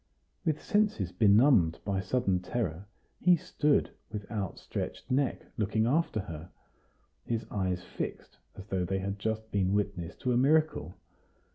With 0.43 0.63
senses 0.63 1.11
benumbed 1.11 1.77
by 1.85 1.99
sudden 1.99 2.39
terror, 2.39 2.87
he 3.19 3.35
stood, 3.35 3.91
with 4.11 4.25
outstretched 4.31 5.11
neck, 5.11 5.45
looking 5.57 5.85
after 5.85 6.21
her, 6.21 6.49
his 7.23 7.45
eyes 7.51 7.83
fixed 7.83 8.39
as 8.55 8.65
though 8.65 8.83
they 8.83 8.97
had 8.97 9.19
just 9.19 9.51
been 9.51 9.73
witness 9.73 10.15
to 10.15 10.33
a 10.33 10.37
miracle. 10.37 10.95